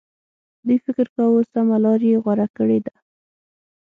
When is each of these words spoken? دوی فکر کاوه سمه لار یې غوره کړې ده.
دوی 0.65 0.77
فکر 0.85 1.07
کاوه 1.15 1.41
سمه 1.53 1.77
لار 1.83 2.01
یې 2.09 2.17
غوره 2.23 2.47
کړې 2.57 2.79
ده. 2.85 2.95